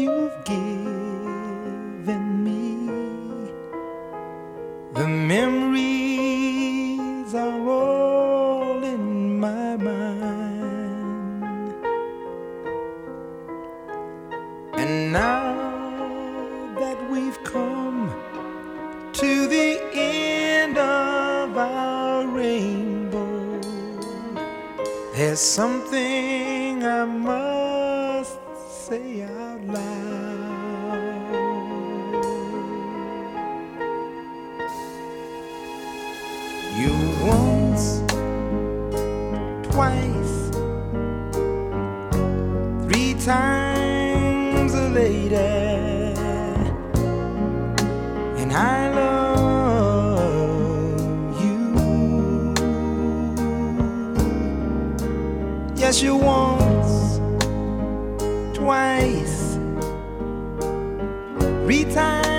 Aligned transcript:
you've 0.00 0.44
given 0.44 2.24
me. 2.44 2.86
The 4.94 5.06
memories 5.06 5.74
are 7.34 7.68
all 7.68 8.82
in 8.82 9.38
my 9.38 9.76
mind. 9.76 11.74
And 14.74 15.12
now 15.12 15.54
that 16.78 16.98
we've 17.10 17.42
come 17.44 18.10
to 19.12 19.46
the 19.46 19.80
end 19.92 20.78
of 20.78 21.58
our 21.58 22.26
rainbow, 22.26 23.60
there's 25.14 25.40
something 25.40 26.59
I 26.82 27.04
must 27.04 28.38
say 28.68 29.22
out 29.22 29.62
loud. 29.66 29.80
You 36.76 36.92
once, 37.22 38.00
twice, 39.70 40.50
three 42.86 43.12
times 43.14 44.72
a 44.72 44.88
lady, 44.88 45.34
and 48.40 48.52
I 48.52 48.90
love 48.94 50.20
you. 51.42 51.58
Yes, 55.76 56.00
you 56.02 56.16
once, 56.16 56.59
three 61.70 61.84
times 61.84 62.29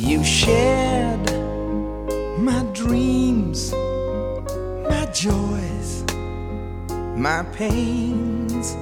You 0.00 0.22
shared 0.22 1.28
my 2.38 2.62
dreams, 2.72 3.72
my 3.72 5.08
joys, 5.12 6.04
my 7.16 7.42
pains. 7.52 8.76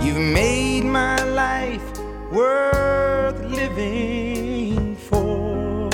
You've 0.00 0.18
made 0.32 0.84
my 0.84 1.20
life 1.24 1.82
worth 2.30 3.40
living 3.46 4.94
for. 4.94 5.90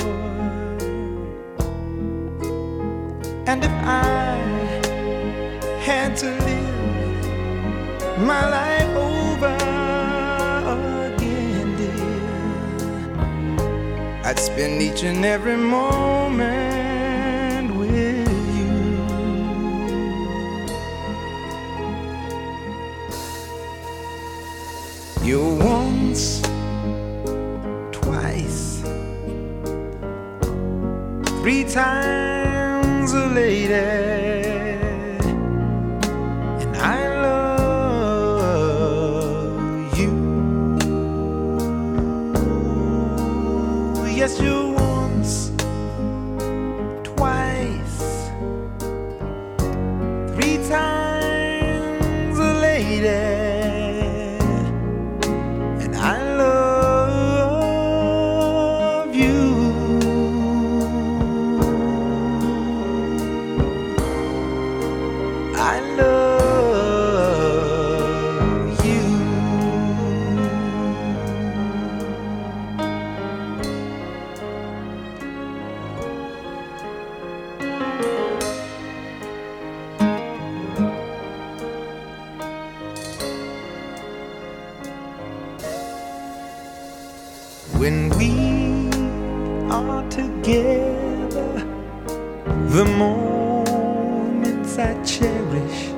And 3.47 3.63
if 3.65 3.71
I 3.83 4.35
had 5.81 6.15
to 6.17 6.27
live 6.27 8.19
my 8.19 8.47
life 8.47 8.95
over 8.95 9.18
I'd 14.29 14.37
spend 14.37 14.79
each 14.79 15.01
and 15.01 15.25
every 15.25 15.57
moment 15.57 16.85
with 17.75 18.29
you. 18.59 18.69
You're 25.27 25.55
once, 25.55 26.41
twice, 27.91 28.83
three 31.41 31.63
times 31.63 33.13
a 33.13 33.25
lady, 33.33 34.28
When 87.79 88.09
we 88.17 88.33
are 89.71 90.03
together, 90.09 91.63
the 92.75 92.83
moments 92.97 94.77
I 94.77 95.01
cherish 95.05 95.93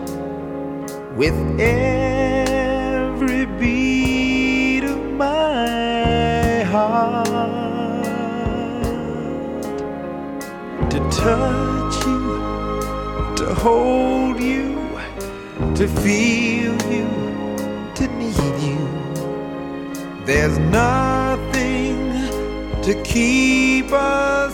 with 1.17 1.33
every 1.59 3.47
beat 3.59 4.83
of 4.83 5.01
my 5.13 6.61
heart. 6.73 8.05
To 10.91 10.99
touch 11.09 12.05
you, 12.05 12.23
to 13.37 13.55
hold 13.55 14.39
you, 14.39 14.75
to 15.73 15.87
feel 15.87 16.75
you, 16.91 17.09
to 17.95 18.07
need 18.19 18.55
you. 18.61 18.81
There's 20.25 20.59
nothing 20.59 21.50
to 22.83 22.99
keep 23.03 23.91
us 23.91 24.50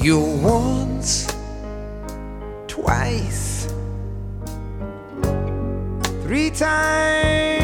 You 0.00 0.20
once, 0.20 1.26
twice, 2.68 3.66
three 6.22 6.50
times 6.50 7.57